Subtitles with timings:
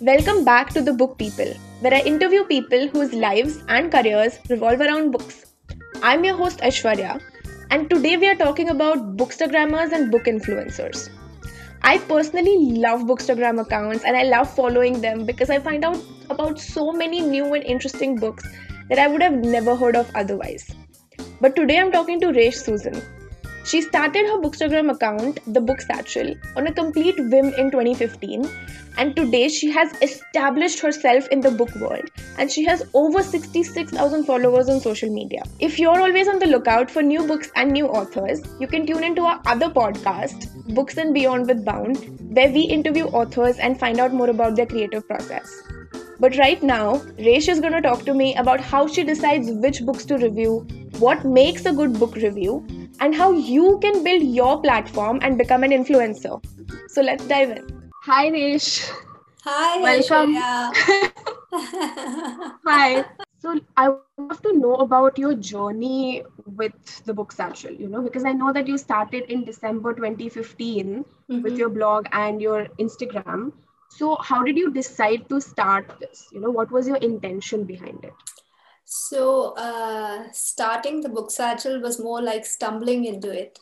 [0.00, 4.80] Welcome back to The Book People, where I interview people whose lives and careers revolve
[4.80, 5.46] around books.
[6.04, 7.20] I'm your host Aishwarya,
[7.72, 11.10] and today we are talking about bookstagrammers and book influencers.
[11.82, 16.60] I personally love bookstagram accounts and I love following them because I find out about
[16.60, 18.46] so many new and interesting books
[18.88, 20.70] that I would have never heard of otherwise.
[21.40, 23.02] But today I'm talking to Resh Susan.
[23.68, 28.48] She started her Bookstagram account, The Book Satchel, on a complete whim in 2015
[28.96, 32.08] and today she has established herself in the book world
[32.38, 35.42] and she has over 66,000 followers on social media.
[35.60, 39.04] If you're always on the lookout for new books and new authors, you can tune
[39.04, 41.98] into our other podcast, Books and Beyond with Bound,
[42.34, 45.62] where we interview authors and find out more about their creative process.
[46.20, 49.82] But right now, Resh is going to talk to me about how she decides which
[49.82, 50.66] books to review,
[50.98, 52.66] what makes a good book review,
[53.00, 56.42] and how you can build your platform and become an influencer.
[56.88, 57.90] So let's dive in.
[58.02, 58.90] Hi, Resh.
[59.44, 60.34] Hi, Welcome.
[62.66, 63.04] Hi.
[63.40, 66.72] So I want to know about your journey with
[67.04, 71.42] the book satchel, you know, because I know that you started in December 2015 Mhm.
[71.44, 73.52] with your blog and your Instagram.
[73.88, 76.28] So how did you decide to start this?
[76.32, 78.14] You know, what was your intention behind it?
[78.84, 83.58] So, uh, starting the book satchel was more like stumbling into it.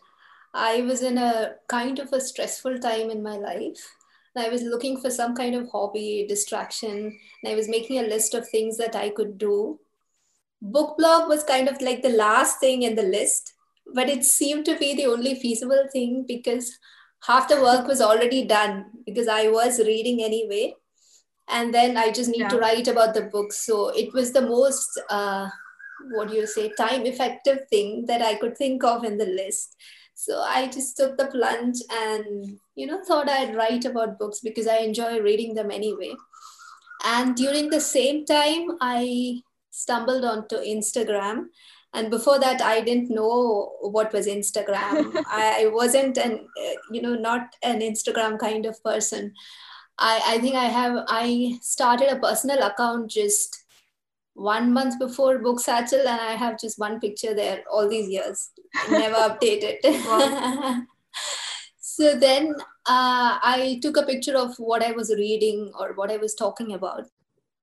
[0.54, 3.94] I was in a kind of a stressful time in my life.
[4.36, 8.34] I was looking for some kind of hobby, distraction, and I was making a list
[8.34, 9.80] of things that I could do.
[10.60, 13.54] Book blog was kind of like the last thing in the list,
[13.94, 16.78] but it seemed to be the only feasible thing because
[17.22, 20.74] half the work was already done because I was reading anyway.
[21.48, 23.52] and then I just need to write about the book.
[23.52, 25.48] So it was the most, uh,
[26.12, 29.76] what do you say, time effective thing that I could think of in the list.
[30.14, 34.66] So I just took the plunge and, you know, thought I'd write about books because
[34.66, 36.14] I enjoy reading them anyway.
[37.04, 41.46] And during the same time, I stumbled onto Instagram.
[41.94, 45.22] And before that, I didn't know what was Instagram.
[45.26, 49.32] I wasn't an, uh, you know, not an Instagram kind of person.
[49.98, 53.64] I, I think I have I started a personal account just
[54.34, 58.50] one month before Book Satchel and I have just one picture there all these years.
[58.90, 59.76] Never updated.
[61.80, 62.54] so then
[62.86, 66.74] uh, I took a picture of what I was reading or what I was talking
[66.74, 67.06] about.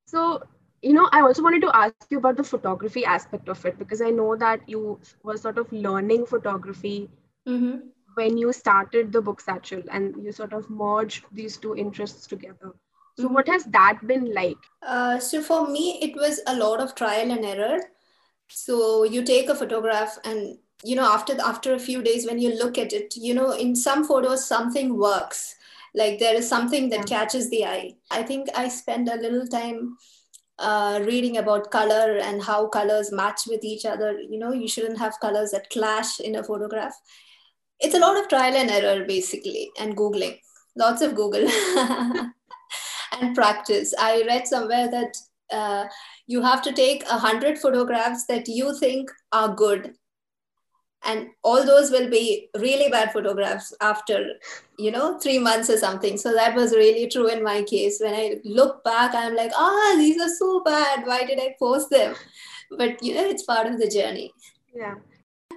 [0.08, 0.44] So,
[0.84, 4.02] you know, I also wanted to ask you about the photography aspect of it because
[4.02, 7.10] I know that you were sort of learning photography
[7.48, 7.90] Mm-hmm.
[8.16, 12.74] when you started the book satchel and you sort of merged these two interests together.
[13.16, 13.30] So, Mhm.
[13.30, 14.58] what has that been like?
[14.82, 17.80] Uh, so for me, it was a lot of trial and error.
[18.48, 22.56] So you take a photograph, and you know, after after a few days, when you
[22.56, 25.56] look at it, you know, in some photos something works.
[25.96, 27.08] Like there is something that Yeah.
[27.08, 27.96] catches the eye.
[28.12, 29.98] I think I spend a little time
[30.60, 34.20] uh, reading about color and how colors match with each other.
[34.20, 36.94] You know, you shouldn't have colors that clash in a photograph.
[37.80, 40.40] It's a lot of trial and error, basically, and googling.
[40.76, 41.48] Lots of Google.
[43.20, 43.94] and practice.
[44.00, 45.16] I read somewhere that
[45.52, 45.86] uh,
[46.28, 49.94] you have to take a hundred photographs that you think are good,
[51.06, 54.34] and all those will be really bad photographs after
[54.78, 56.18] you know three months or something.
[56.18, 58.00] So that was really true in my case.
[58.02, 61.06] When I look back, I'm like, ah, these are so bad.
[61.06, 62.16] Why did I post them?
[62.78, 64.32] But you know, it's part of the journey,
[64.74, 64.96] Yeah.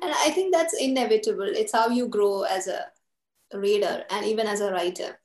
[0.02, 1.48] and I think that's inevitable.
[1.62, 2.86] It's how you grow as a
[3.54, 5.18] reader and even as a writer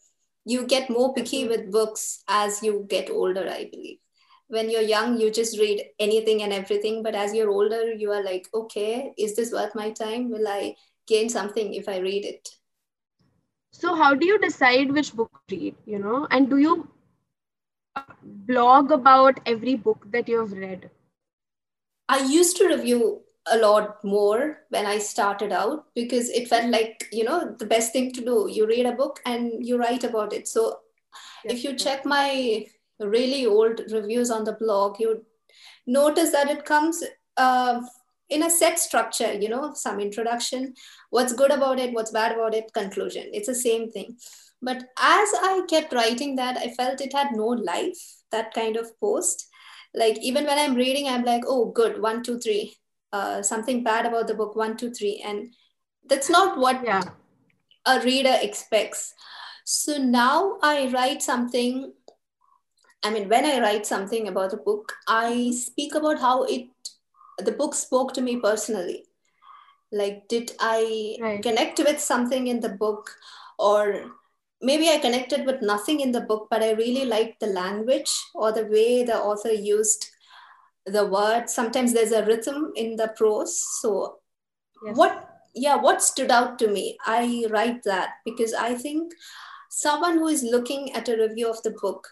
[0.46, 3.98] you get more picky with books as you get older i believe
[4.52, 8.24] when you're young you just read anything and everything but as you're older you are
[8.24, 10.30] like okay is this worth my time?
[10.30, 10.76] Will i
[11.08, 12.50] gain something if i read it?
[13.74, 15.76] So, how do you decide which book to read?
[15.86, 16.90] You know, and do you
[18.24, 20.90] blog about every book that you have read?
[22.14, 23.22] i used to review
[23.54, 24.40] a lot more
[24.70, 28.48] when i started out because it felt like you know the best thing to do.
[28.52, 30.48] You read a book and you write about it.
[30.48, 30.80] So
[31.46, 32.66] if you check my
[33.08, 35.26] really old reviews on the blog, you
[35.88, 37.04] notice that it comes
[37.38, 37.82] uh,
[38.30, 40.74] in a set structure, you know, some introduction,
[41.10, 43.30] what's good about it, what's bad about it, conclusion.
[43.34, 44.18] It's the same thing.
[44.62, 47.98] But as I kept writing that, I felt it had no life,
[48.32, 49.48] that kind of post.
[49.94, 52.78] Like even when I'm reading, I'm like, oh, good, one, two, three.
[53.12, 55.22] Uh, something bad about the book, one, two, three.
[55.26, 55.54] And
[56.08, 57.02] that's not what Yeah.
[57.86, 59.14] a reader expects.
[59.66, 61.94] So now I write something.
[63.04, 66.68] I mean, when I write something about a book, I speak about how it,
[67.40, 69.06] the book spoke to me personally.
[69.92, 71.44] Like, did I Right.
[71.44, 73.10] connect with something in the book,
[73.58, 74.12] or
[74.62, 78.52] maybe I connected with nothing in the book, but I really liked the language or
[78.52, 80.10] the way the author used
[80.86, 81.54] the words.
[81.54, 83.60] Sometimes there's a rhythm in the prose.
[83.82, 84.20] So,
[84.86, 84.96] yes.
[84.96, 86.98] what, yeah, what stood out to me?
[87.06, 89.14] I write that because I think
[89.70, 92.08] someone who is looking at a review of the book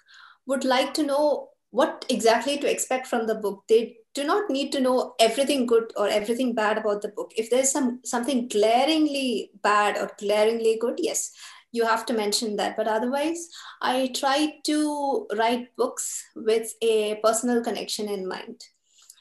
[0.49, 3.63] would like to know what exactly to expect from the book.
[3.69, 7.31] They do not need to know everything good or everything bad about the book.
[7.37, 11.31] If there's some something glaringly bad or glaringly good, yes,
[11.71, 12.75] you have to mention that.
[12.75, 13.47] But otherwise,
[13.81, 18.63] I try to write books with a personal connection in mind.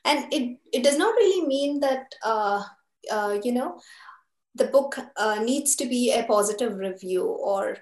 [0.05, 2.63] And it, it does not really mean that, uh,
[3.11, 3.79] uh, you know,
[4.55, 7.77] the book uh, needs to be a positive review or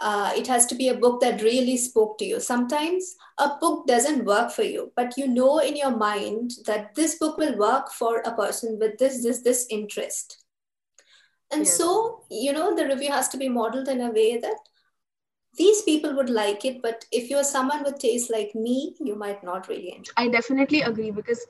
[0.00, 2.40] uh, it has to be a book that really spoke to you.
[2.40, 7.18] Sometimes a book doesn't work for you, but you know in your mind that this
[7.18, 10.44] book will work for a person with this, this, this interest.
[11.52, 11.76] And yes.
[11.76, 14.56] so, you know, the review has to be modeled in a way that
[15.58, 19.42] these people would like it, but if you're someone with taste like me, you might
[19.42, 20.12] not really enjoy.
[20.16, 21.44] I definitely agree because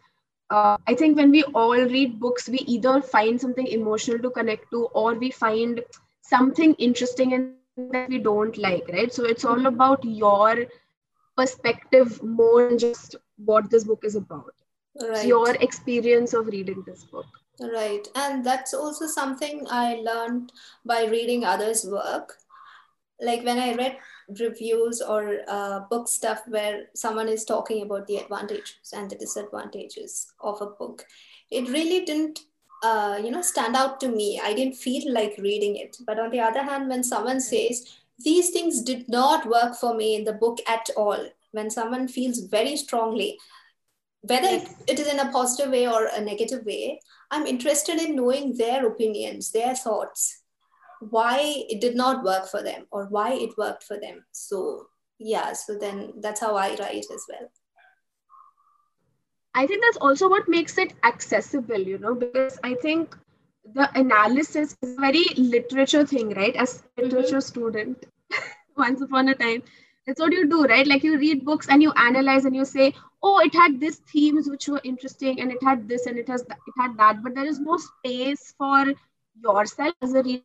[0.49, 4.71] uh, I think when we all read books, we either find something emotional to connect
[4.71, 5.83] to, or we find
[6.23, 9.13] something interesting and that we don't like, right?
[9.13, 10.67] So it's all about your
[11.37, 14.55] perspective more than just what this book is about.
[15.01, 15.27] Right.
[15.27, 17.27] Your experience of reading this book.
[17.61, 18.07] Right.
[18.15, 20.53] And that's also something I learned
[20.85, 22.35] by reading others' work.
[23.21, 23.99] Like when I read
[24.39, 30.33] reviews or uh, book stuff where someone is talking about the advantages and the disadvantages
[30.41, 31.05] of a book,
[31.51, 32.41] it really didn't
[32.83, 36.31] uh, you know stand out to me i didn't feel like reading it but on
[36.31, 40.33] the other hand when someone says these things did not work for me in the
[40.33, 43.39] book at all when someone feels very strongly
[44.23, 44.75] whether yes.
[44.87, 47.01] it is in a positive way or a negative way
[47.31, 50.43] I'm interested in knowing their opinions, their thoughts,
[50.99, 54.25] why it did not work for them or why it worked for them.
[54.33, 54.89] So,
[55.19, 57.51] yeah, so then that's how I write as well.
[59.55, 63.17] I think that's also what makes it accessible, you know, because I think
[63.75, 66.55] the analysis is a very literature thing, right?
[66.57, 67.41] As a literature mm-hmm.
[67.41, 68.07] student,
[68.77, 69.63] once upon a time,
[70.07, 72.93] that's what you do right like you read books and you analyze and you say
[73.23, 76.43] oh it had these themes which were interesting and it had this and it has
[76.43, 78.87] th- it had that but there is no space for
[79.45, 80.43] yourself as a reader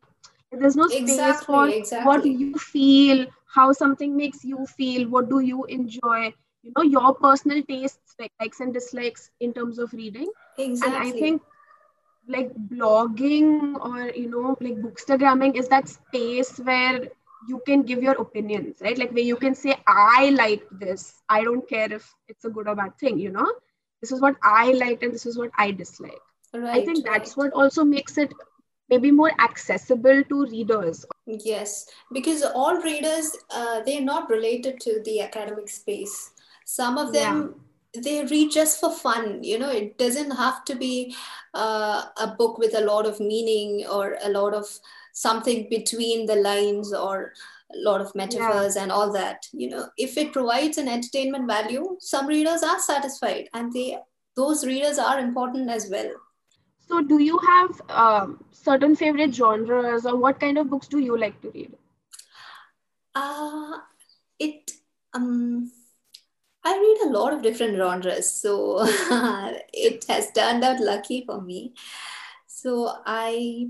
[0.52, 2.06] there's no space exactly, for exactly.
[2.06, 6.32] what you feel how something makes you feel what do you enjoy
[6.66, 10.30] you know your personal tastes like likes and dislikes in terms of reading.
[10.58, 10.98] Exactly.
[10.98, 11.42] and i think
[12.28, 17.00] like blogging or you know like bookstagramming is that space where
[17.48, 18.98] you can give your opinions right?
[18.98, 21.22] Like where you can say i like this.
[21.28, 23.52] I don't care if it's a good or bad thing you know?
[24.00, 26.24] This is what i liked and this is what i dislike.
[26.54, 27.44] Right, i think that's right.
[27.44, 28.32] what also makes it
[28.88, 31.04] maybe more accessible to readers.
[31.26, 36.32] Yes because all readers uh, they're not related to the academic space
[36.66, 37.62] some of them yeah
[38.02, 41.14] they read just for fun you know it doesn't have to be
[41.54, 44.66] uh, a book with a lot of meaning or a lot of
[45.12, 47.32] something between the lines or
[47.74, 48.82] a lot of metaphors yeah.
[48.82, 49.88] and all that you know.
[49.96, 53.98] If it provides an entertainment value some readers are satisfied and they
[54.36, 56.10] those readers are important as well.
[56.86, 61.18] So do you have um, certain favorite genres or what kind of books do you
[61.18, 61.72] like to read?
[63.14, 63.78] Uh
[64.38, 64.70] it
[65.14, 65.72] um
[66.66, 68.78] I read a lot of different genres, so
[69.72, 71.74] it has turned out lucky for me.
[72.48, 73.68] So I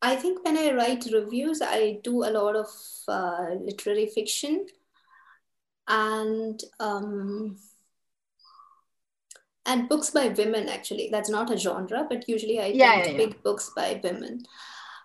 [0.00, 2.68] I think when I write reviews, I do a lot of
[3.08, 4.66] uh, literary fiction
[5.88, 7.56] and um,
[9.66, 10.68] and books by women.
[10.68, 13.16] Actually, that's not a genre, but usually I yeah, yeah, yeah.
[13.16, 14.44] pick books by women.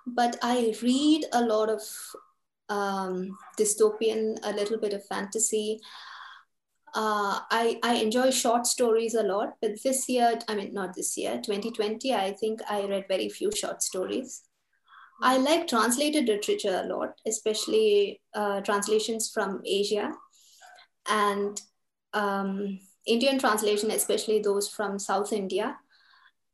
[0.05, 1.81] But I read a lot of
[2.69, 5.81] um, dystopian, a little bit of fantasy.
[6.94, 11.17] Uh, I, I enjoy short stories a lot, but this year, I mean, not this
[11.17, 14.44] year, 2020, I think I read very few short stories.
[15.22, 20.12] I like translated literature a lot, especially uh, translations from Asia
[21.10, 21.60] and
[22.13, 25.77] um, Indian translation, especially those from South India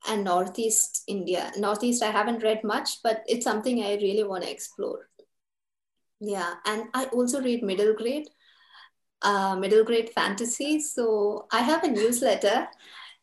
[0.07, 1.51] and Northeast India.
[1.57, 5.09] Northeast, I haven't read much, but it's something I really want to explore.
[6.19, 8.27] Yeah, and I also read middle grade,
[9.23, 10.79] uh, middle grade fantasy.
[10.79, 12.67] So I have a newsletter.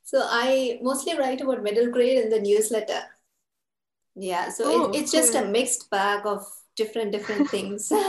[0.02, 3.02] So I mostly write about middle grade in the newsletter.
[4.16, 6.44] Yeah so oh, it, it's just a mixed bag of
[6.76, 7.92] different different things.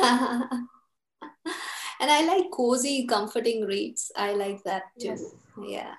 [2.02, 4.12] And i like cozy comforting reads.
[4.16, 5.10] I like that too.
[5.10, 5.36] Yes.
[5.64, 5.94] yeah.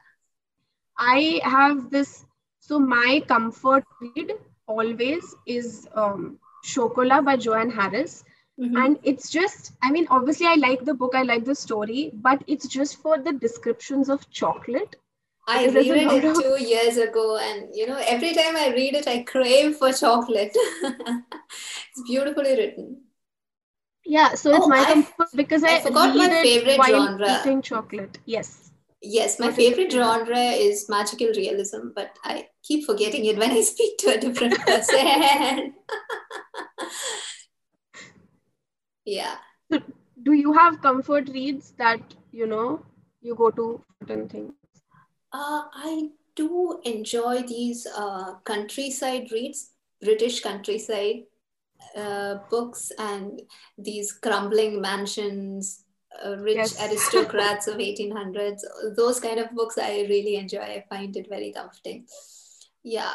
[0.99, 2.25] I have this
[2.59, 4.33] so my comfort read
[4.67, 8.25] always is um Chocolat by joanne harris
[8.63, 8.77] Mm-hmm.
[8.77, 12.45] And it's just, I mean, obviously, I like the book, I like the story, but
[12.47, 14.97] it's just for the descriptions of chocolate.
[15.49, 16.41] I read it of...
[16.41, 20.57] two years ago, and you know, every time I read it, I crave for chocolate.
[20.83, 23.01] it's beautifully written.
[24.05, 27.41] Yeah, so it's oh, my comfort because I, I forgot my favorite genre.
[27.41, 28.71] Eating chocolate, yes.
[29.01, 33.99] Yes, my favorite genre is magical realism, but I keep forgetting it when I speak
[33.99, 35.75] to a different person.
[39.05, 39.37] yeah.
[40.23, 42.85] do you have comfort reads that you know
[43.21, 44.53] you go to certain things?
[45.33, 49.71] Uh, I do enjoy these uh, countryside reads,
[50.03, 51.25] British countryside
[51.97, 53.41] uh, books, and
[53.79, 55.85] these crumbling mansions
[56.25, 56.81] uh, rich yes.
[56.83, 58.65] aristocrats of 1800s
[58.97, 62.07] those kind of books i really enjoy i find it very comforting
[62.83, 63.15] yeah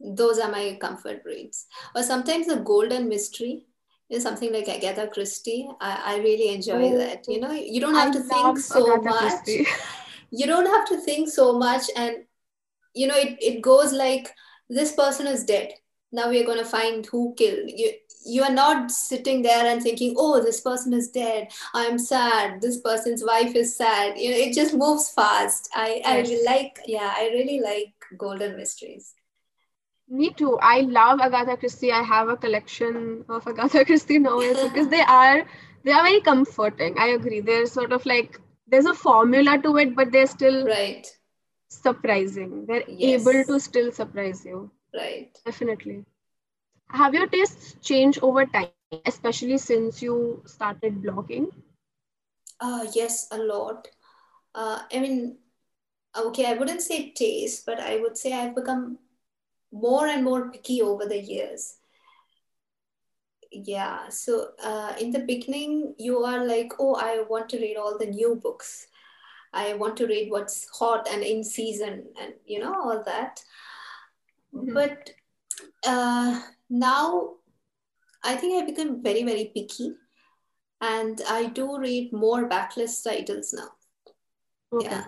[0.00, 3.66] those are my comfort reads or sometimes the golden mystery
[4.08, 7.52] is something like agatha christie i, I really enjoy oh, that you know?
[7.52, 9.48] You don't have I to think so agatha much.
[10.30, 12.16] you don't have to think so much and
[12.94, 14.32] you know it, it goes like
[14.68, 15.72] this person is dead.
[16.12, 17.92] Now we're going to find who killed you.
[18.24, 21.48] You are not sitting there and thinking oh this person is dead.
[21.74, 22.60] I'm sad.
[22.60, 24.18] This person's wife is sad.
[24.18, 25.68] You know it just moves fast.
[25.74, 26.30] I yes.
[26.30, 29.14] i like yeah i really like golden mysteries
[30.08, 30.58] me too.
[30.60, 31.92] I love agatha christie.
[31.92, 35.44] I have a collection of agatha christie novels because they are
[35.84, 36.98] they are very comforting.
[36.98, 37.40] I agree.
[37.40, 41.06] They're sort of like there's a formula to it but they're still right.
[41.68, 42.66] surprising.
[42.66, 43.20] They're yes.
[43.26, 44.70] able to still surprise you.
[44.94, 45.38] Right.
[45.44, 46.04] Definitely.
[46.88, 48.70] Have your tastes changed over time,
[49.04, 51.52] especially since you started blogging?
[52.60, 53.88] Uh, yes, a lot.
[54.54, 55.38] Uh, I mean,
[56.16, 58.98] okay, I wouldn't say taste, but I would say I've become
[59.80, 61.76] more and more picky over the years.
[63.52, 67.96] Yeah, so uh, in the beginning, you are like, oh, I want to read all
[67.98, 68.86] the new books.
[69.52, 73.40] I want to read what's hot and in season and, you know, all that.
[74.52, 74.74] Mm-hmm.
[74.74, 75.10] But
[75.86, 77.36] uh, now
[78.22, 79.92] I think I become very, very picky
[80.80, 83.70] and I do read more backlist titles now.
[84.72, 84.88] Okay.
[84.90, 85.04] Yeah.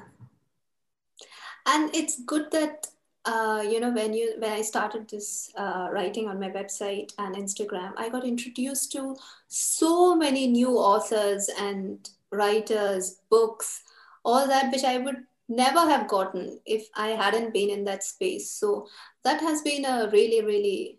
[1.67, 2.87] And it's good that
[3.29, 7.37] uh, you know when you when I started this uh, writing on my website and
[7.37, 9.17] Instagram, I got introduced to
[9.49, 13.83] so many new authors and writers, books,
[14.25, 18.51] all that which I would never have gotten if I hadn't been in that space.
[18.51, 18.87] So
[19.25, 20.99] that has been a really, really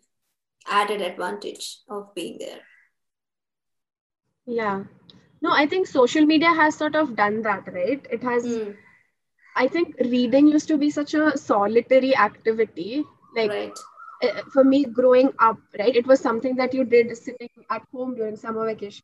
[0.68, 2.62] added advantage of being there.
[4.46, 4.84] Yeah.
[5.42, 8.06] No, I think social media has sort of done that, right?
[8.12, 8.76] It has, mm.
[9.60, 13.04] I think reading used to be such a solitary activity.
[13.36, 13.80] Like, right.
[14.24, 18.16] Uh, for me growing up, right, it was something that you did sitting at home
[18.16, 19.04] during summer vacation,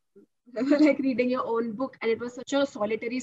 [0.56, 3.22] like reading your own book, and it was such a solitary.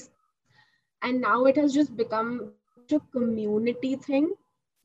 [1.01, 2.53] And now it has just become
[2.91, 4.31] a community thing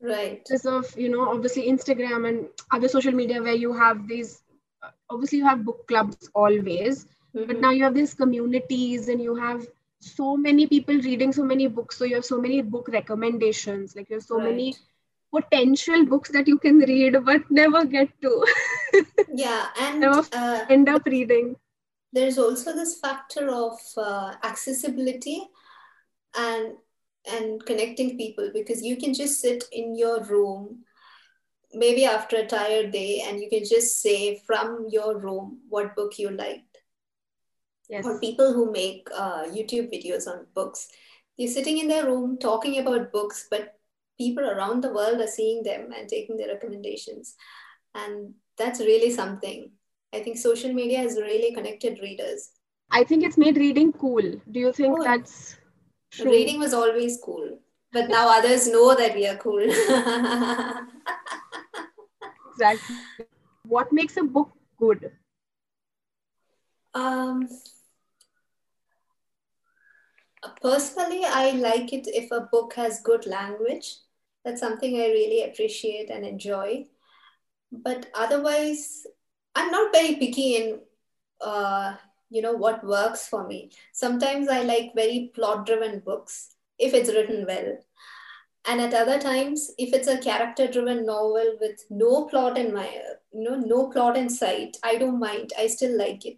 [0.01, 4.43] right because of you know obviously instagram and other social media where you have these
[5.09, 7.45] obviously you have book clubs always mm-hmm.
[7.47, 9.67] but now you have these communities and you have
[9.99, 14.09] so many people reading so many books so you have so many book recommendations like
[14.09, 14.49] you have so right.
[14.49, 14.75] many
[15.35, 18.45] potential books that you can read but never get to.
[19.33, 21.55] Yeah and uh, end up reading.
[22.11, 25.43] there's also this factor of uh, accessibility
[26.35, 26.77] and
[27.31, 30.83] and connecting people because you can just sit in your room
[31.73, 36.17] maybe after a tired day and you can just say from your room what book
[36.17, 36.68] you liked
[37.89, 38.05] yes.
[38.05, 40.87] or people who make uh, youtube videos on books
[41.37, 43.75] they're sitting in their room talking about books but
[44.17, 47.35] people around the world are seeing them and taking their recommendations
[47.95, 49.71] and that's really something
[50.13, 52.51] i think social media has really connected readers
[52.91, 55.55] i think it's made reading cool do you think oh, that's
[56.11, 56.31] True.
[56.31, 57.59] Reading was always cool,
[57.93, 59.61] but now others know that we are cool.
[62.51, 62.95] exactly.
[63.63, 65.11] What makes a book good?
[66.95, 67.47] Um,
[70.61, 73.95] personally, I like it if a book has good language.
[74.43, 76.85] That's something I really appreciate and enjoy.
[77.71, 79.05] But otherwise,
[79.55, 80.79] I'm not very picky in
[81.41, 81.95] uh,
[82.29, 87.09] you know what works for me sometimes i like very plot driven books if it's
[87.09, 87.77] written well
[88.67, 92.87] and at other times if it's a character driven novel with no plot in my
[93.33, 96.37] you know no plot in sight i don't mind i still like it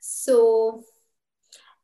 [0.00, 0.82] so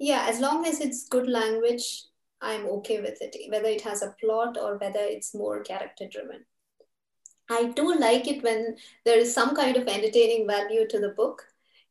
[0.01, 2.05] yeah as long as it's good language
[2.41, 6.45] i'm okay with it whether it has a plot or whether it's more character driven.
[7.53, 11.43] I do like it when there is some kind of entertaining value to the book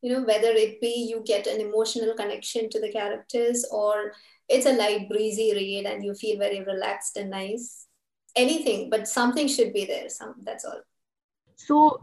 [0.02, 4.14] you know whether it be you get an emotional connection to the characters or
[4.48, 7.86] it's a light breezy read and you feel very relaxed and nice.
[8.36, 10.82] Anything but something should be there some that's all.
[11.56, 12.02] So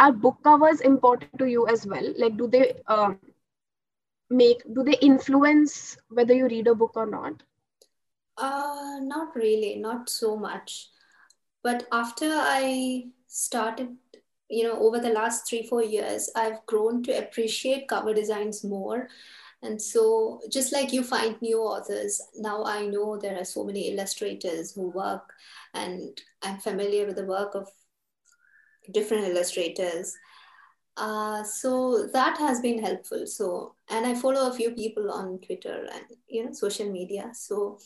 [0.00, 2.12] are book covers important to you as well?
[2.16, 3.18] Like do they um,
[4.36, 7.42] make do they influence whether you read a book or not?
[8.36, 10.88] Uh not really not so much.
[11.62, 13.96] But after i started
[14.48, 19.08] you know over the last 3 4 years i've grown to appreciate cover designs more.
[19.62, 23.88] And so just like you find new authors now i know there are so many
[23.92, 25.32] illustrators who work
[25.72, 27.70] and i'm familiar with the work of
[28.92, 30.14] different illustrators
[30.96, 33.26] uh, so that has been helpful.
[33.26, 37.30] So and i follow a few people on twitter and you know social media.
[37.34, 37.78] So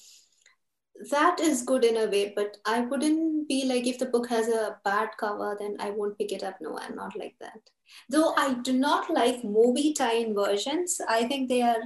[1.11, 4.49] that is good in a way but i wouldn't be like if the book has
[4.49, 6.57] a bad cover then i won't pick it up.
[6.61, 7.61] No i'm not like that.
[8.09, 11.01] Though i do not like movie tie-in versions.
[11.09, 11.83] I think they are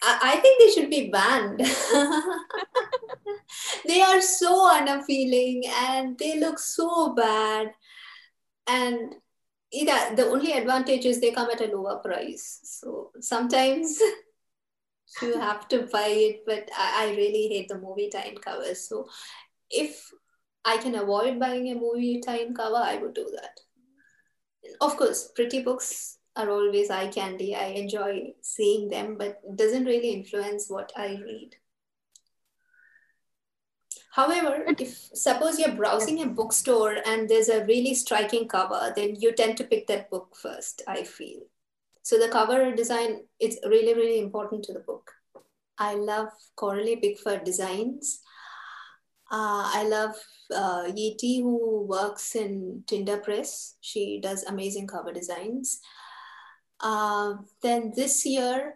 [0.00, 1.58] I think they should be banned.
[3.86, 7.72] they are so unappealing and they look so bad.
[8.68, 9.16] And
[9.72, 12.60] yeah, the only advantage is they come at a lower price.
[12.64, 13.98] So sometimes
[15.22, 18.88] you have to buy it, but I, I really hate the movie tie-in covers.
[18.88, 19.08] So
[19.70, 20.10] if
[20.64, 23.60] I can avoid buying a movie tie-in cover, I would do that.
[24.80, 27.54] Of course, pretty books are always eye candy.
[27.54, 31.56] I enjoy seeing them, but it doesn't really influence what I read.
[34.18, 39.30] However, if suppose you're browsing a bookstore and there's a really striking cover, then you
[39.30, 41.42] tend to pick that book first, I feel.
[42.02, 45.12] So the cover design is really, really important to the book.
[45.78, 48.18] I love Coralie Bickford designs.
[49.30, 50.16] Uh, I love
[50.52, 53.76] uh, Yeti, who works in Tinder Press.
[53.82, 55.80] She does amazing cover designs.
[56.80, 58.74] Uh, then this year,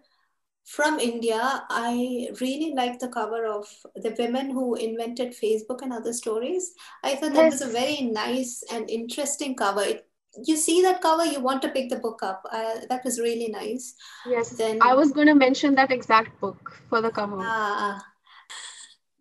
[0.73, 6.15] from India, I really like the cover of The Women Who Invented Facebook and Other
[6.15, 6.73] Stories.
[7.05, 7.61] I thought that yes.
[7.61, 9.83] was a very nice and interesting cover.
[9.83, 10.07] It,
[10.47, 12.47] you see that cover, you want to pick the book up.
[12.51, 13.95] Uh, that was really nice.
[14.27, 14.49] Yes.
[14.51, 17.37] Then I was going to mention that exact book for the cover.
[17.41, 18.03] Ah.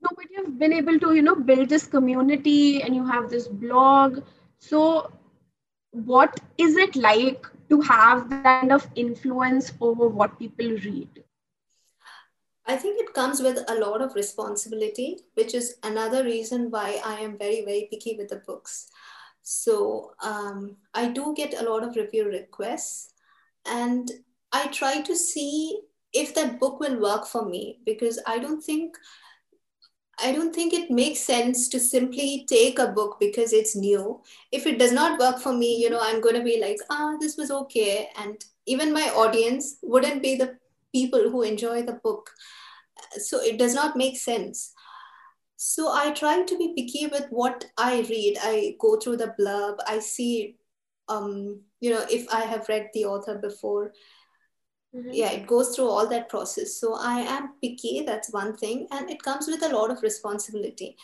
[0.01, 3.49] No, but you've been able to, you know, build this community and you have this
[3.49, 4.23] blog.
[4.59, 5.11] So,
[5.91, 11.25] what is it like to have that kind of influence over what people read?
[12.71, 17.15] I think it comes with a lot of responsibility, which is another reason why I
[17.19, 18.87] am very, very picky with the books.
[19.41, 23.13] So um, I do get a lot of review requests,
[23.65, 24.09] and
[24.53, 25.81] I try to see
[26.13, 28.95] if that book will work for me because I don't think
[30.23, 34.21] I don't think it makes sense to simply take a book because it's new.
[34.53, 37.15] If it does not work for me, you know, I'm going to be like, ah,
[37.19, 38.09] this was okay.
[38.17, 40.57] And even my audience wouldn't be the
[40.93, 42.29] people who enjoy the book.
[43.17, 44.73] So it does not make sense.
[45.57, 48.37] So I try to be picky with what I read.
[48.41, 50.57] I go through the blurb, I see,
[51.07, 53.93] um, you know, if I have read the author before.
[54.95, 55.09] Mm-hmm.
[55.13, 56.77] Yeah, it goes through all that process.
[56.77, 58.87] So I am picky, that's one thing.
[58.91, 60.97] And it comes with a lot of responsibility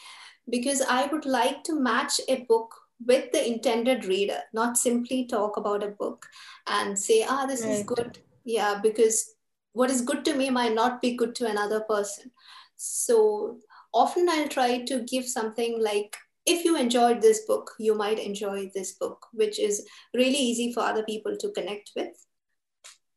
[0.50, 2.74] because I would like to match a book
[3.06, 6.26] with the intended reader, not simply talk about a book
[6.68, 7.72] and say, ah, this right.
[7.74, 8.18] is good.
[8.44, 9.36] Yeah, because
[9.78, 12.32] what is good to me might not be good to another person.
[12.78, 13.60] So
[13.94, 18.72] often I'll try to give something like, if you enjoyed this book, you might enjoy
[18.74, 19.86] this book, which is
[20.16, 22.26] really easy for other people to connect with.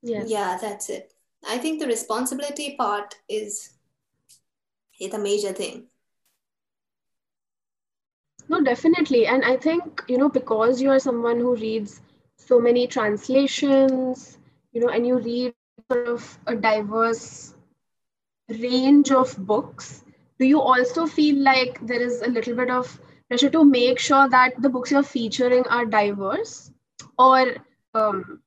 [0.02, 0.28] Yes.
[0.28, 1.12] Yeah, that's it.
[1.48, 3.70] I think the responsibility part is,
[5.00, 5.86] is a major thing.
[8.50, 9.26] No, definitely.
[9.26, 12.02] And I think, you know, because you are someone who reads
[12.36, 14.36] so many translations,
[14.72, 15.54] you know, and you read
[15.90, 17.54] sort of a diverse
[18.48, 20.04] range of books,
[20.38, 24.28] do you also feel like there is a little bit of pressure to make sure
[24.28, 26.70] that the books you're featuring are diverse?
[27.18, 27.56] Or
[27.94, 28.40] um,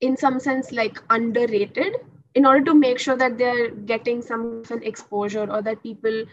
[0.00, 1.96] in some sense like underrated?
[2.34, 6.24] In order to make sure that they're getting some of an exposure or that people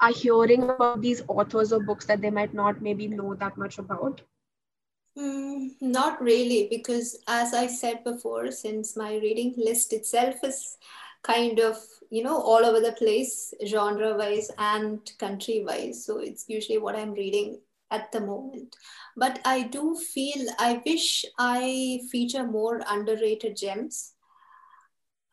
[0.00, 3.78] are hearing about these authors or books that they might not maybe know that much
[3.78, 4.20] about
[5.20, 10.78] Mm, not really, because as I said before, since my reading list itself is
[11.22, 11.76] kind of,
[12.10, 16.04] you know, all over the place, genre wise and country wise.
[16.06, 18.76] So it's usually what I'm reading at the moment.
[19.16, 24.14] But I do feel I wish I feature more underrated gems.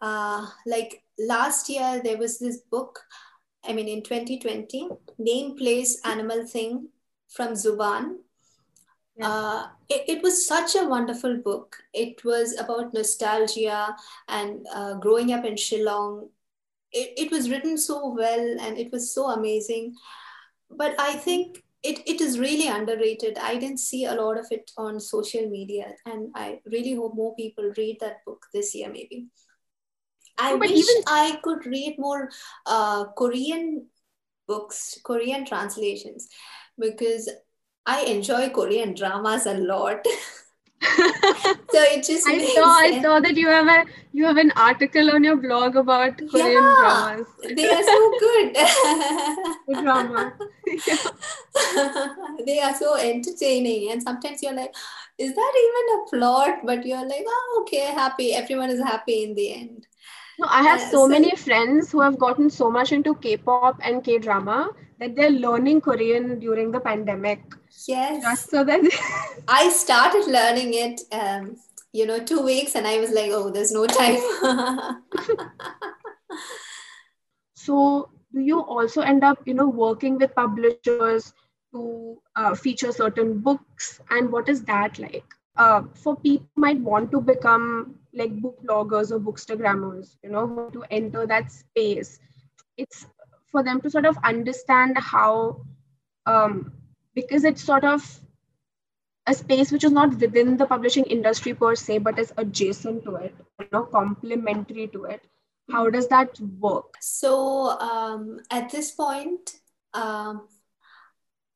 [0.01, 2.99] Uh, like last year, there was this book,
[3.63, 6.89] I mean, in 2020, Name, Place, Animal Thing
[7.29, 8.17] from Zubaan
[9.17, 9.29] yeah.
[9.29, 11.77] uh, it, it, was such a wonderful book.
[11.93, 13.95] It was about nostalgia
[14.27, 16.29] and uh, growing up in Shillong.
[16.91, 19.95] It, it was written so well and it was so amazing.
[20.69, 23.37] But I think it, it is really underrated.
[23.37, 27.35] I didn't see a lot of it on social media, and I really hope more
[27.35, 29.27] people read that book this year, maybe.
[30.37, 31.03] I wish even...
[31.07, 32.29] I could read more
[32.65, 33.87] uh, Korean
[34.47, 36.29] books, Korean translations,
[36.77, 37.29] because
[37.87, 40.05] I enjoy Korean dramas a lot.
[40.83, 42.97] so it just I saw sense.
[42.97, 46.51] I saw that you have a you have an article on your blog about Korean
[46.51, 47.27] yeah, dramas.
[47.55, 48.53] they are so good.
[49.67, 50.33] the drama.
[52.45, 54.75] they are so entertaining, and sometimes you're like,
[55.17, 58.33] "Is that even a plot?" But you're like, "Oh, okay, happy.
[58.33, 59.87] Everyone is happy in the end."
[60.39, 63.79] No, I have uh, so, so many friends who have gotten so much into K-pop
[63.81, 67.41] and K-drama that they're learning Korean during the pandemic.
[67.87, 68.23] Yes.
[68.23, 68.81] Just so that
[69.47, 71.57] I started learning it, um,
[71.93, 74.19] you know, two weeks, and I was like, oh, there's no time.
[77.55, 81.33] so, do you also end up, you know, working with publishers
[81.73, 85.25] to uh, feature certain books, and what is that like?
[85.55, 90.83] Uh, for people might want to become like book bloggers or bookstagrammers, you know, to
[90.91, 92.19] enter that space.
[92.77, 93.07] It's
[93.57, 95.61] for them to sort of understand how
[96.25, 96.71] um,
[97.15, 98.07] because it's sort of
[99.25, 103.15] a space which is not within the publishing industry per se but is adjacent to
[103.15, 105.33] it you know complementary to it
[105.71, 106.95] how does that work?
[107.01, 109.55] So um, at this point
[109.93, 110.47] um,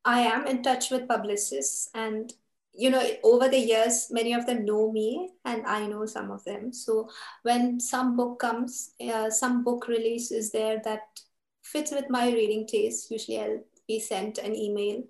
[0.03, 2.33] i am in touch with publicists and
[2.73, 6.43] you know over the years many of them know me and i know some of
[6.45, 6.73] them.
[6.73, 7.09] So
[7.43, 11.21] when some book comes uh, some book release is there that
[11.63, 15.03] fits with my reading taste, usually I'll be sent an email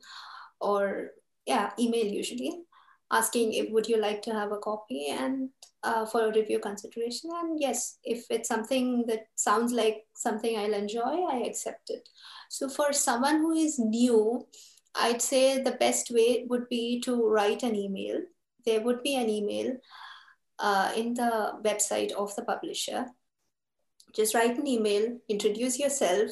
[0.59, 1.11] or
[1.45, 2.63] yeah, email usually
[3.11, 5.07] asking if would you like to have a copy?
[5.09, 5.49] and
[5.83, 7.31] uh, for a review consideration.
[7.33, 12.07] And yes if it's something that sounds like something i'll enjoy i accept it.
[12.49, 14.45] So for someone who is new
[14.95, 18.21] i'd say the best way would be to write an email.
[18.65, 19.75] There would be an email
[20.59, 23.07] uh, in the website of the publisher
[24.13, 26.31] just write an email introduce yourself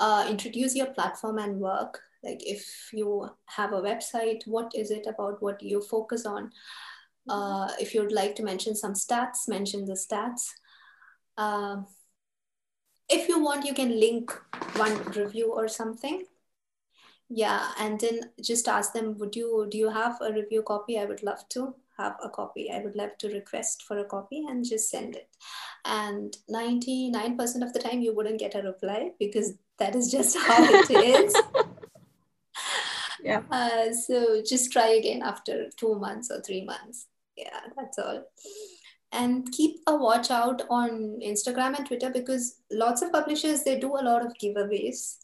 [0.00, 2.00] uh, introduce your platform and work.
[2.24, 6.50] Like if you have a website what is it about what you focus on?
[7.28, 10.48] Uh, if you'd like to mention some stats mention the stats.
[11.36, 11.82] Uh,
[13.08, 14.32] if you want you can link
[14.76, 16.24] one review or something.
[17.28, 20.98] Yeah and then just ask them would you do you have a review copy?
[20.98, 22.70] I would love to have a copy.
[22.72, 25.28] I would love to request for a copy and just send it.
[25.84, 30.62] And 99% of the time you wouldn't get a reply because that is just how
[30.62, 31.34] it is.
[33.22, 33.42] Yeah.
[33.50, 37.06] Uh, so just try again after two months or three months.
[37.36, 38.24] Yeah that's all.
[39.12, 43.96] And keep a watch out on instagram and twitter because lots of publishers they do
[43.96, 45.16] a lot of giveaways.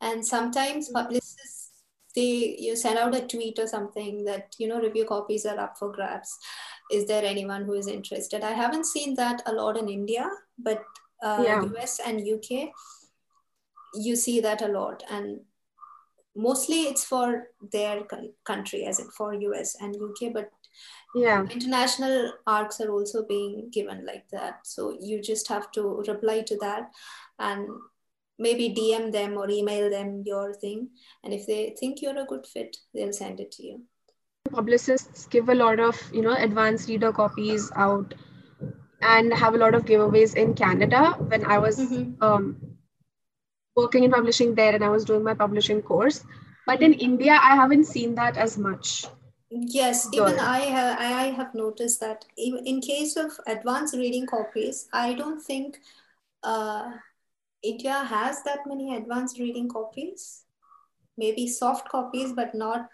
[0.00, 1.06] And sometimes mm-hmm.
[2.14, 5.76] They you send out a tweet or something that you know review copies are up
[5.78, 6.38] for grabs.
[6.90, 8.44] Is there anyone who is interested?
[8.44, 10.84] I haven't seen that a lot in india but
[11.22, 11.62] uh, yeah.
[11.82, 12.70] us and uk
[13.94, 15.02] you see that a lot.
[15.10, 15.40] And
[16.36, 18.02] mostly it's for their
[18.44, 20.50] country as in for us and uk but
[21.14, 21.44] yeah.
[21.44, 24.66] international arcs are also being given like that.
[24.66, 26.90] So you just have to reply to that.
[27.38, 27.68] And
[28.38, 30.88] maybe dm them or email them your thing
[31.22, 33.82] and if they think you're a good fit they'll send it to you
[34.50, 38.14] publicists give a lot of you know advanced reader copies out
[39.02, 42.22] and have a lot of giveaways in canada when i was mm-hmm.
[42.22, 42.74] um,
[43.76, 46.24] working in publishing there and I was doing my publishing course.
[46.66, 49.06] But in India, I haven't seen that as much.
[49.50, 55.14] Yes, even I, have, I have noticed that in case of advanced reading copies, I
[55.14, 55.78] don't think
[56.42, 56.92] uh,
[57.64, 60.44] India has that many advanced reading copies.
[61.16, 62.88] Maybe soft copies, but not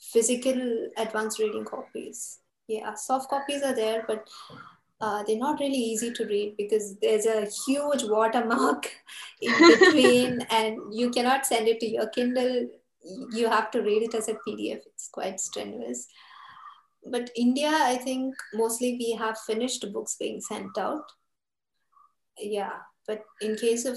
[0.00, 2.40] physical advanced reading copies.
[2.66, 4.28] Yeah, soft copies are there, but
[5.02, 8.90] uh, they're not really easy to read because there's a huge watermark
[9.42, 12.68] in between and you cannot send it to your kindle
[13.32, 16.06] you have to read it as a pdf it's quite strenuous
[17.10, 21.10] but india i think mostly we have finished books being sent out
[22.38, 23.96] yeah but in case of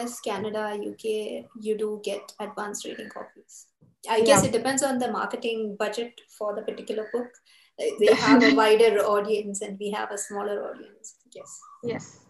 [0.00, 3.66] us canada uk you do get advanced reading copies.
[4.08, 4.24] I yeah.
[4.24, 7.28] guess it depends on the marketing budget for the particular book.
[7.78, 12.20] They have a wider audience and we have a smaller audience yes yes.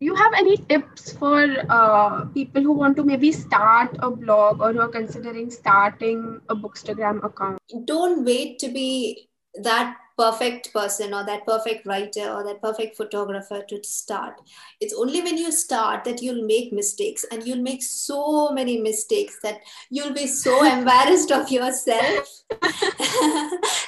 [0.00, 4.62] Do you have any tips for uh, people who want to maybe start a blog
[4.62, 7.58] or who are considering starting a bookstagram account?
[7.84, 9.28] Don't wait to be
[9.62, 14.34] that perfect person or that perfect writer or that perfect photographer to start.
[14.78, 19.38] It's only when you start that you'll make mistakes and you'll make so many mistakes
[19.42, 22.28] that you'll be so embarrassed of yourself.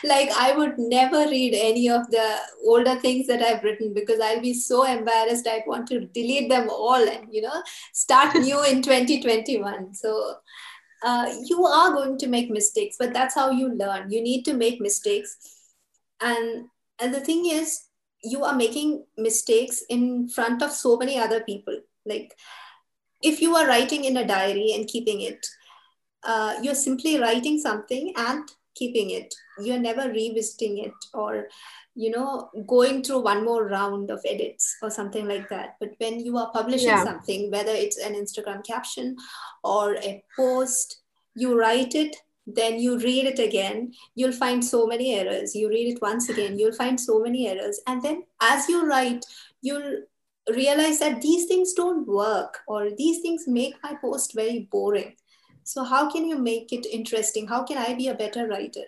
[0.04, 4.40] like I would never read any of the older things that I've written because I'll
[4.40, 5.46] be so embarrassed.
[5.46, 9.94] I'd want to delete them all and, you know, start new in 2021.
[9.94, 10.36] So
[11.02, 14.10] uh, you are going to make mistakes, but that's how you learn.
[14.10, 15.58] You need to make mistakes
[16.22, 16.66] and
[16.98, 17.84] and the thing is
[18.22, 21.76] you are making mistakes in front of so many other people.
[22.06, 22.34] Like
[23.22, 25.44] if you are writing in a diary and keeping it
[26.24, 29.34] uh, you're simply writing something and keeping it.
[29.58, 31.48] You're never revisiting it or
[31.94, 35.76] you know going through one more round of edits or something like that.
[35.78, 37.04] But when you are publishing yeah.
[37.04, 39.16] something whether it's an instagram caption
[39.62, 41.02] or a post
[41.34, 45.54] you write it then you read it again you'll find so many errors.
[45.54, 47.80] You read it once again you'll find so many errors.
[47.86, 49.24] And then as you write
[49.60, 50.02] you'll
[50.54, 55.14] realize that these things don't work or these things make my post very boring.
[55.64, 57.46] So how can you make it interesting?
[57.46, 58.84] How can i be a better writer?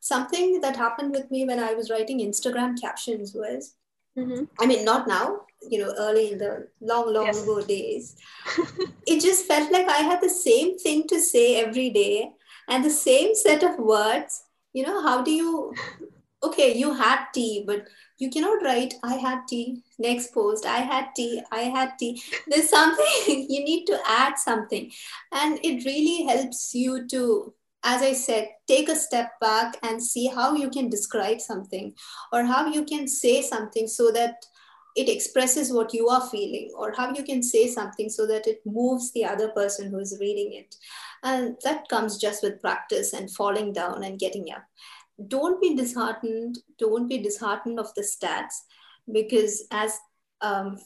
[0.00, 3.74] Something that happened with me when i was writing instagram captions was
[4.16, 4.44] mm-hmm.
[4.60, 7.42] i mean not now you know early in the long long yes.
[7.42, 8.16] ago days.
[9.06, 12.30] It just felt like i had the same thing to say every day
[12.68, 15.74] and the same set of words you know how do you
[16.42, 17.86] okay you had tea but
[18.18, 22.22] you cannot write i had tea next post i had tea i had tea.
[22.46, 24.90] There's something you need to add something.
[25.32, 27.54] And it really helps you to
[27.84, 31.94] as i said take a step back and see how you can describe something
[32.32, 34.34] or how you can say something so that
[34.96, 38.60] it expresses what you are feeling or how you can say something so that it
[38.64, 40.74] moves the other person who is reading it.
[41.22, 44.64] And that comes just with practice and falling down and getting up.
[45.26, 48.54] Don't be disheartened don't be disheartened of the stats
[49.10, 49.98] because as
[50.42, 50.78] um,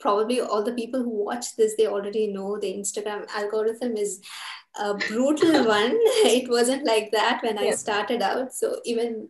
[0.00, 4.20] probably all the people who watch this they already know the instagram algorithm is
[4.80, 5.92] a brutal one.
[6.24, 7.70] It wasn't like that when yeah.
[7.70, 8.52] i started out.
[8.52, 9.28] So even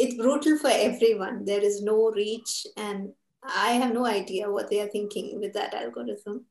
[0.00, 1.44] it's brutal for everyone.
[1.44, 5.74] There is no reach, and I have no idea what they are thinking with that
[5.74, 6.46] algorithm.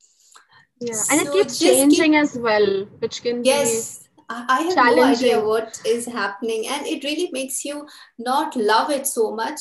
[0.79, 5.03] Yeah, and so it keeps changing keep, as well, which can yes, I have no
[5.03, 9.59] idea what is happening, and it really makes you not love it so much.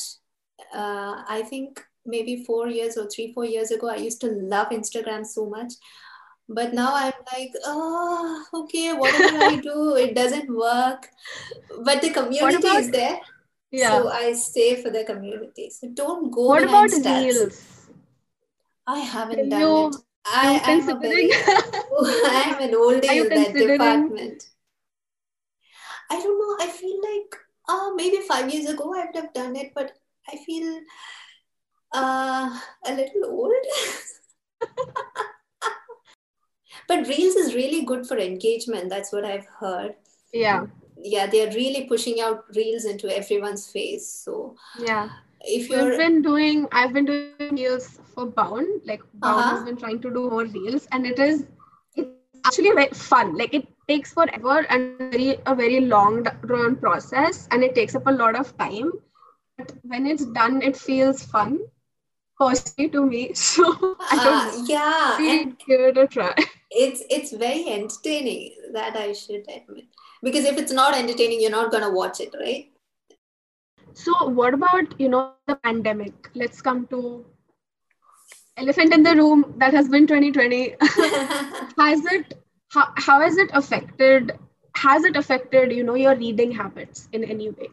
[0.74, 4.68] Uh, I think maybe four years or three, four years ago, I used to love
[4.68, 5.72] Instagram so much.
[6.50, 9.96] But now I'm like, oh, okay, what do I do?
[9.96, 11.06] It doesn't work.
[11.84, 13.20] But the community is there
[13.70, 13.90] yeah.
[13.90, 15.70] So I stay for the community.
[15.70, 16.46] So don't go.
[16.46, 17.22] What about stats.
[17.22, 17.88] reels?
[18.86, 19.96] I haven't done you, it.
[20.24, 24.48] I am very, I am an oldie in that department.
[26.10, 26.64] I don't know.
[26.64, 27.36] I feel like
[27.68, 29.92] uh, maybe five years ago I would have done it, but
[30.26, 30.80] I feel
[31.92, 33.52] uh, a little old.
[36.88, 38.88] but reels is really good for engagement.
[38.88, 39.96] That's what I've heard.
[40.32, 40.64] Yeah
[41.02, 44.08] yeah they're really pushing out reels into everyone's face.
[44.08, 45.08] So yeah.
[45.40, 48.82] if you're We've been doing i've been doing reels for bound.
[48.84, 49.56] Like bound uh-huh.
[49.56, 51.46] has been trying to do more reels and it is
[51.96, 52.10] it's
[52.44, 53.36] actually very fun.
[53.36, 58.06] Like it takes forever and very a very long drawn process and it takes up
[58.06, 58.92] a lot of time.
[59.56, 61.58] But when it's done it feels fun.
[62.40, 66.32] Personally to me so uh, yeah really give it a try.
[66.70, 69.86] it's it's very entertaining that i should admit
[70.22, 72.70] because if it's not entertaining you're not going to watch it right?
[73.94, 76.30] So what about you know the pandemic?
[76.34, 77.24] Let's come to
[78.56, 80.74] elephant in the room that has been 2020
[81.78, 82.34] has it
[82.70, 84.32] how, how has it affected
[84.76, 87.68] has it affected you know your reading habits in any way?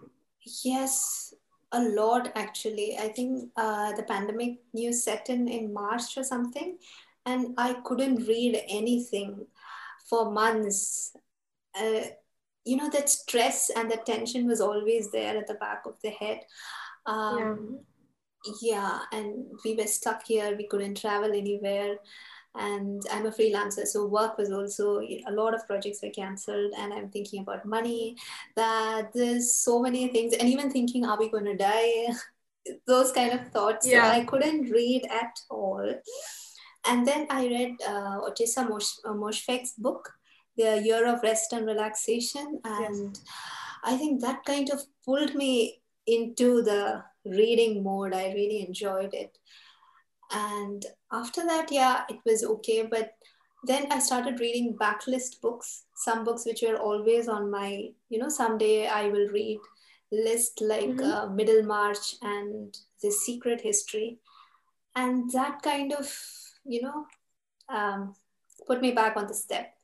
[0.63, 1.33] Yes
[1.71, 2.97] a lot actually.
[2.97, 6.77] I think uh, the pandemic news set in in march or something
[7.25, 9.47] and i couldn't read anything
[10.09, 11.15] for months.
[11.79, 12.01] Uh,
[12.65, 16.09] you know that stress and the tension was always there at the back of the
[16.09, 16.41] head.
[17.05, 17.79] Um,
[18.61, 18.61] yeah.
[18.61, 20.55] yeah and we were stuck here.
[20.57, 21.97] We couldn't travel anywhere.
[22.57, 26.93] And i'm a freelancer so work was also a lot of projects were cancelled and
[26.93, 28.15] i'm thinking about money.
[28.55, 30.33] That there's so many things.
[30.33, 32.07] And even thinking are we going to die?
[32.87, 34.11] Those kind of thoughts yeah.
[34.11, 35.93] so i couldn't read at all.
[36.87, 40.09] And then i read uh, Ottessa Mosh- uh, Moshfegh's book
[40.57, 43.23] the year of rest and relaxation and yes.
[43.83, 49.37] i think that kind of pulled me into the reading mode i really enjoyed it
[50.31, 52.87] And after that, yeah, it was okay.
[52.89, 53.13] But
[53.63, 58.29] then I started reading backlist books, some books which were always on my, you know,
[58.29, 59.59] someday I will read
[60.11, 61.11] list like mm-hmm.
[61.11, 64.19] uh, Middlemarch and The Secret History.
[64.95, 66.11] And that kind of,
[66.63, 67.05] you know,
[67.69, 68.15] um,
[68.67, 69.74] put me back on the step.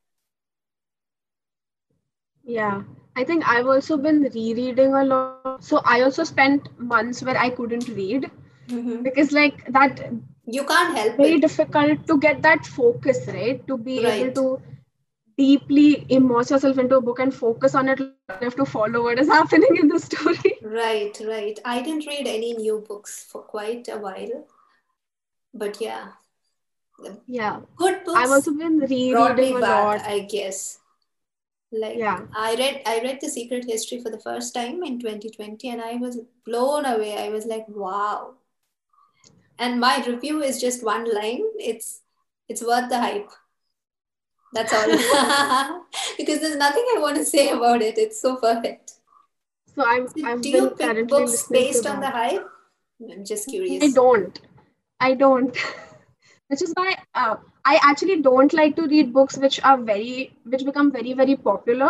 [2.44, 2.84] Yeah,
[3.16, 5.64] I think I've also been rereading a lot.
[5.64, 8.30] So I also spent months where I couldn't read
[8.68, 9.04] mm-hmm.
[9.04, 10.00] because, like, that
[10.46, 11.18] you can't help it.
[11.18, 11.42] very it.
[11.42, 13.66] difficult to get that focus, right?
[13.68, 14.14] To be right.
[14.14, 14.62] able to
[15.38, 18.00] deeply immerse yourself into a book and focus on it.
[18.00, 20.58] You have to follow what is happening in the story.
[20.62, 21.60] Right, right.
[21.66, 24.48] I didn't read any new books for quite a while,
[25.54, 26.10] but yeah,
[27.28, 28.20] yeah, good books.
[28.20, 30.02] I've also been rereading a back, lot.
[30.02, 30.80] I guess
[31.72, 32.22] like yeah.
[32.36, 35.96] I read i read the secret history for the first time in 2020 and i
[35.96, 37.18] was blown away.
[37.18, 38.36] I was like wow.
[39.58, 41.44] And my review is just one line.
[41.60, 42.02] It's
[42.50, 43.30] it's worth the hype.
[44.54, 45.82] That's all.
[46.18, 47.98] Because there's nothing i want to say about it.
[47.98, 48.94] It's so perfect.
[49.76, 52.48] So i'm so do you pick books based on the hype?
[53.12, 53.84] I'm just curious.
[53.84, 54.40] i don't.
[55.00, 55.56] I don't.
[56.48, 60.66] Which is why uh, I actually don't like to read books which are very, which
[60.66, 61.90] become very, very popular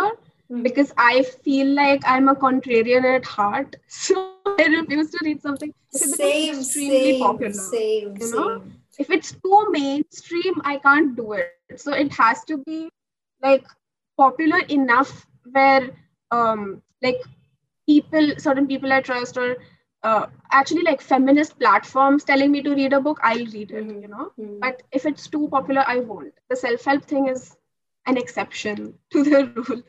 [0.50, 0.62] mm-hmm.
[0.62, 3.76] because I feel like I'm a contrarian at heart.
[3.86, 7.52] So I refuse to read something same, extremely same, popular.
[7.52, 8.58] Same, you know?
[8.58, 8.78] Same.
[8.98, 11.54] If it's too mainstream, I can't do it.
[11.76, 12.90] So it has to be
[13.42, 13.64] like
[14.16, 15.90] popular enough where
[16.30, 17.20] um like
[17.86, 19.56] people certain people I trust or
[20.02, 24.02] uh, actually like feminist platforms telling me to read a book i'll read it mm-hmm.
[24.02, 24.58] you know mm-hmm.
[24.60, 27.56] but if it's too popular i won't the self-help thing is
[28.06, 29.82] an exception to the rule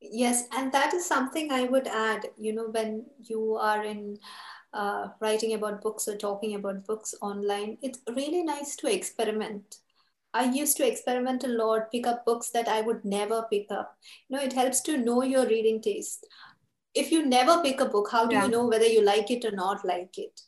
[0.00, 4.16] yes and that is something i would add you know when you are in
[4.74, 9.76] uh, writing about books or talking about books online it's really nice to experiment
[10.34, 13.98] I used to experiment a lot, pick up books that I would never pick up.
[14.28, 16.26] You know, it helps to know your reading taste
[16.94, 18.44] if you never pick a book how do yeah.
[18.44, 20.40] you know whether you like it or not like it?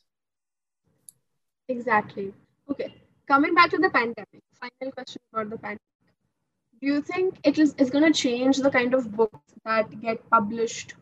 [1.67, 2.33] Exactly.
[2.69, 2.93] Okay
[3.27, 5.81] coming back to the pandemic final question about the pandemic.
[6.81, 10.29] Do you think it is, is going to change the kind of books that get
[10.29, 10.93] published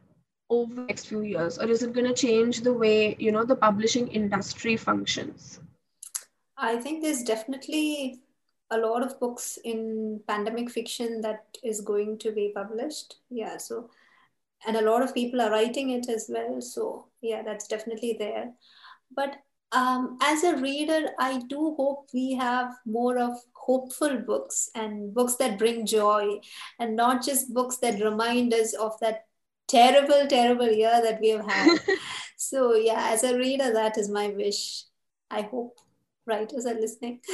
[0.50, 3.44] over the next few years or is it going to change the way you know
[3.44, 5.60] the publishing industry functions?
[6.58, 8.22] I think there's definitely
[8.70, 13.16] a lot of books in pandemic fiction that is going to be published.
[13.30, 13.90] Yeah so
[14.66, 16.62] and a lot of people are writing it as well.
[16.62, 18.52] So yeah that's definitely there.
[19.16, 19.38] But
[19.74, 25.36] um, as a reader i do hope we have more of hopeful books and books
[25.38, 26.40] that bring joy
[26.80, 29.26] and not just books that remind us of that
[29.68, 31.80] terrible terrible year that we have had.
[32.36, 34.84] So yeah as a reader that is my wish.
[35.32, 35.80] I hope
[36.26, 37.22] writers are listening.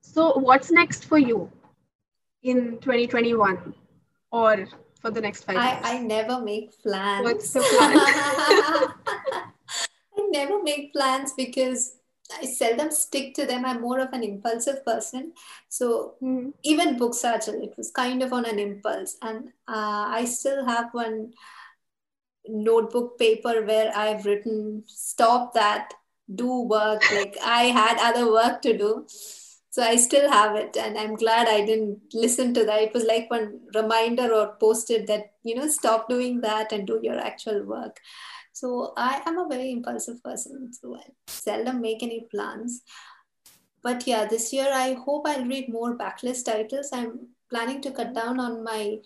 [0.00, 1.48] So what's next for you
[2.42, 3.74] in 2021
[4.30, 4.68] or
[5.00, 5.80] for the next five I, years?
[5.84, 7.24] I never make plans.
[7.24, 7.98] What's the plan?
[10.16, 11.96] I never make plans because
[12.36, 13.64] I seldom stick to them.
[13.64, 15.32] I'm more of an impulsive person.
[15.68, 16.52] So mm.
[16.62, 19.16] even books actually, it was kind of on an impulse.
[19.22, 21.32] And uh, I still have one
[22.46, 25.94] notebook paper where I've written, stop that,
[26.34, 27.02] do work.
[27.12, 29.06] Like I had other work to do
[29.70, 32.82] so i still have it and i'm glad i didn't listen to that.
[32.82, 37.00] It was like one reminder or posted that you know stop doing that and do
[37.02, 38.00] your actual work.
[38.52, 42.82] So i am a very impulsive person so i seldom make any plans.
[43.82, 46.90] But yeah this year i hope i'll read more backlist titles.
[46.92, 48.98] I'm planning to cut down on my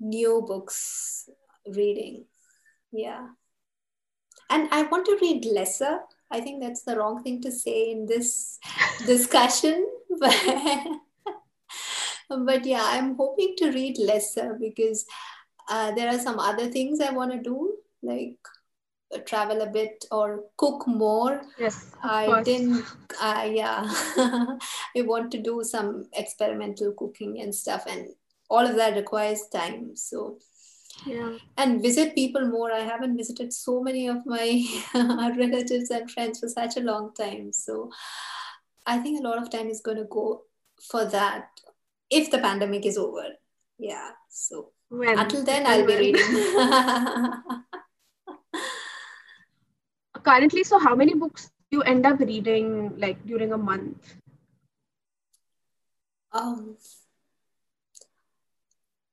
[0.00, 1.28] new books
[1.76, 2.24] reading.
[2.92, 3.28] Yeah.
[4.50, 6.00] And i want to read lesser.
[6.30, 8.58] I think that's the wrong thing to say in this
[9.06, 9.86] discussion.
[12.30, 15.04] but yeah, I'm hoping to read lesser because
[15.68, 18.36] uh, there are some other things I want to do, like
[19.14, 21.42] uh, travel a bit or cook more.
[21.58, 22.44] Yes, I course.
[22.44, 22.84] didn't.
[23.20, 28.08] Uh, yeah, I want to do some experimental cooking and stuff, and
[28.50, 29.96] all of that requires time.
[29.96, 30.38] So
[31.06, 31.36] yeah.
[31.56, 32.72] and visit people more.
[32.72, 34.64] I haven't visited so many of my
[34.94, 37.52] relatives and friends for such a long time.
[37.52, 37.90] So
[38.88, 40.42] I think a lot of time is going to go
[40.90, 41.48] for that
[42.10, 43.26] if the pandemic is over.
[43.78, 44.12] Yeah.
[44.30, 45.18] So when?
[45.18, 46.22] until then, I'll be reading.
[50.24, 54.14] Currently, so how many books do you end up reading like during a month?
[56.32, 56.78] Um,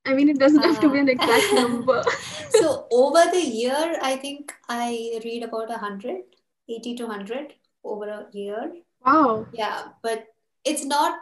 [0.05, 1.55] I mean, it doesn't have to be an exact ah.
[1.67, 2.01] number.
[2.49, 6.21] so over the year, I think I read about a hundred.
[6.67, 7.53] 80 to 100
[7.83, 8.73] over a year.
[9.05, 9.45] Wow.
[9.53, 10.25] Yeah, but
[10.63, 11.19] it's not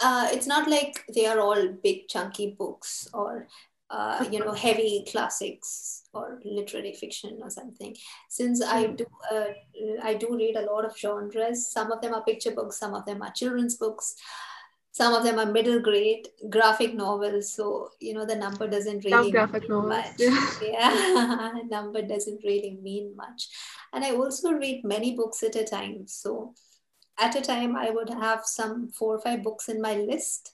[0.00, 3.46] uh, it's not like they are all big chunky books or
[3.88, 7.96] uh, you know heavy classics or literary fiction or something.
[8.28, 9.46] Since i do uh,
[10.02, 13.04] i do read a lot of genres some of them are picture books some of
[13.06, 14.16] them are children's books
[14.92, 17.52] some of them are middle grade graphic novels.
[17.52, 20.18] So you know the number doesn't really graphic mean novels.
[20.18, 20.60] much.
[20.62, 23.48] yeah number doesn't really mean much.
[23.92, 26.54] And i also read many books at a time so
[27.18, 30.52] at a time i would have some four or five books in my list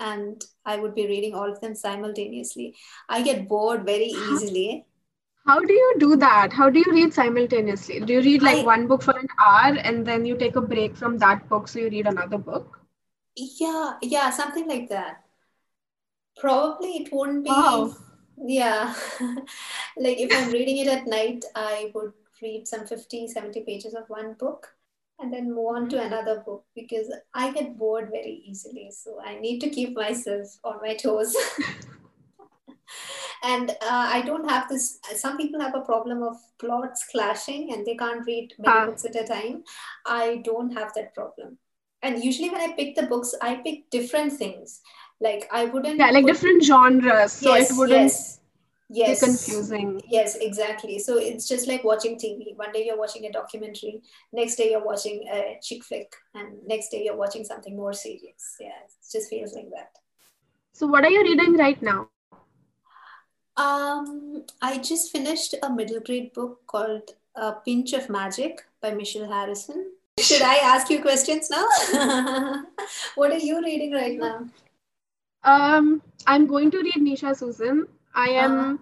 [0.00, 2.76] and I would be reading all of them simultaneously.
[3.08, 4.86] I get bored very easily.
[5.46, 6.52] How do you do that?
[6.52, 8.00] How do you read simultaneously?
[8.00, 10.60] Do you read like I- one book for an hour and then you take a
[10.60, 12.78] break from that book so you read another book?
[13.36, 15.24] Yeah, yeah, something like that.
[16.38, 17.96] Probably it won't be, Wow.
[18.36, 18.94] yeah.
[19.96, 24.08] like if I'm reading it at night, I would read some 50, 70 pages of
[24.08, 24.74] one book
[25.20, 28.90] and then move on to another book because I get bored very easily.
[28.92, 31.34] So I need to keep myself on my toes.
[33.42, 34.98] and uh, I don't have this.
[35.16, 38.86] Some people have a problem of plots clashing and they can't read many Huh.
[38.86, 39.64] books at a time.
[40.06, 41.58] I don't have that problem.
[42.02, 44.80] And usually when I pick the books, I pick different things.
[45.20, 47.32] Like I wouldn't Yeah, like put- different genres.
[47.32, 48.37] So yes, it wouldn't yes,
[48.88, 49.20] yes.
[49.20, 50.02] be confusing.
[50.08, 50.98] Yes, exactly.
[50.98, 52.56] So it's just like watching TV.
[52.56, 56.90] One day you're watching a documentary, next day you're watching a chick flick, and next
[56.90, 58.56] day you're watching something more serious.
[58.60, 59.90] Yeah, it just feels like that.
[60.72, 62.08] So what are you reading right now?
[63.56, 69.26] Um, I just finished a middle grade book called A Pinch of Magic by Michelle
[69.26, 69.92] Harrison.
[70.20, 71.66] Should I ask you questions now?
[73.16, 74.46] what are you reading right now?
[75.42, 77.86] Um, I'm going to read Nisha Susan.
[78.18, 78.54] I am.
[78.60, 78.78] Uh-huh.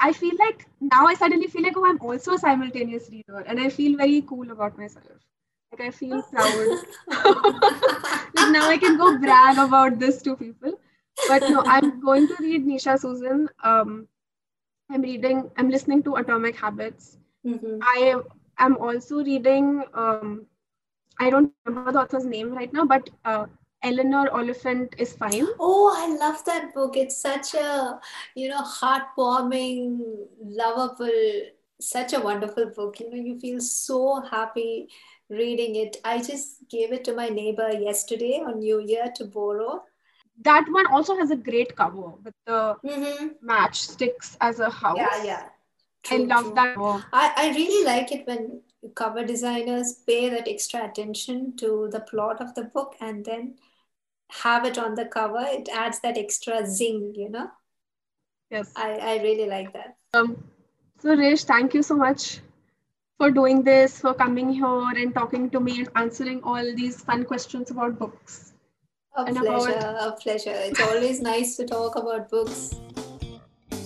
[0.00, 3.60] I feel like now I suddenly feel like oh, I'm also a simultaneous reader, and
[3.60, 5.26] I feel very cool about myself.
[5.72, 6.78] Like I feel proud.
[8.34, 10.78] like now I can go brag about this to people.
[11.26, 13.48] But no, I'm going to read Nisha Susan.
[13.62, 14.08] Um,
[14.90, 15.50] I'm reading.
[15.56, 17.18] I'm listening to Atomic Habits.
[17.46, 17.78] Mhm.
[17.82, 18.16] I
[18.58, 19.84] am also reading.
[19.94, 20.46] Um,
[21.18, 23.46] I don't remember the author's name right now, but uh,
[23.82, 25.46] Eleanor Oliphant is fine.
[25.58, 26.96] Oh, I love that book.
[26.96, 27.98] It's such a,
[28.34, 30.00] you know, heartwarming,
[30.42, 31.10] lovable,
[31.80, 33.00] such a wonderful book.
[33.00, 34.88] You know, you feel so happy
[35.30, 35.96] reading it.
[36.04, 39.82] I just gave it to my neighbor yesterday on New Year to borrow.
[40.42, 43.46] That one also has a great cover with the Mm-hmm.
[43.46, 44.96] matchsticks as a house.
[44.98, 45.42] Yeah, yeah.
[46.10, 46.54] I love true.
[46.54, 47.04] that cover.
[47.12, 48.60] I, I really like it when
[48.94, 53.54] cover designers pay that extra attention to the plot of the book and then
[54.42, 55.40] have it on the cover.
[55.42, 57.50] It adds that extra zing, you know.
[58.50, 58.72] Yes.
[58.76, 59.96] I, I really like that.
[60.14, 60.42] Um,
[61.00, 62.40] so, Resh, thank you so much
[63.18, 67.24] for doing this, for coming here and talking to me and answering all these fun
[67.24, 68.52] questions about books.
[69.16, 70.54] A And about- pleasure, a pleasure.
[70.54, 72.74] It's always nice to talk about books.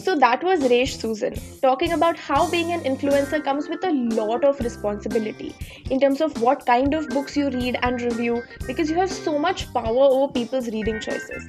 [0.05, 4.45] So that was Resh Susan talking about how being an influencer comes with a lot
[4.45, 5.57] of responsibility
[5.89, 9.39] in terms of what kind of books you read and review because you have so
[9.39, 11.49] much power over people's reading choices.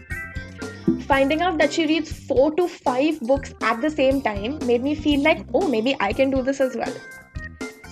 [1.05, 4.95] Finding out that she reads 4 to 5 books at the same time made me
[4.95, 6.95] feel like, oh, maybe I can do this as well.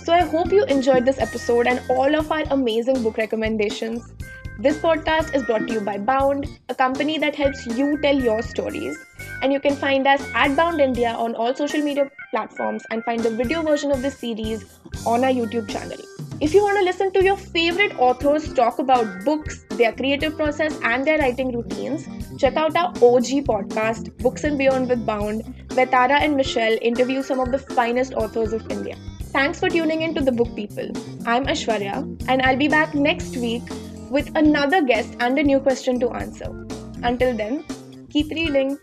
[0.02, 4.14] So I hope you enjoyed this episode and all of our amazing book recommendations.
[4.58, 8.40] This podcast is brought to you by Bound, a company that helps you tell your
[8.40, 8.96] stories.
[9.44, 13.20] And you can find us at Bound India on all social media platforms and find
[13.20, 14.64] the video version of this series
[15.04, 15.98] on our YouTube channel.
[16.40, 20.80] If you want to listen to your favorite authors talk about books, their creative process,
[20.82, 22.06] and their writing routines,
[22.38, 25.42] check out our OG podcast, Books and Beyond with Bound,
[25.74, 28.96] where Tara and Michelle interview some of the finest authors of India.
[29.24, 30.88] Thanks for tuning in to The Book People.
[31.26, 33.62] I'm Aishwarya, and I'll be back next week
[34.10, 36.66] with another guest and a new question to answer.
[37.02, 37.62] Until then,
[38.08, 38.78] keep reading.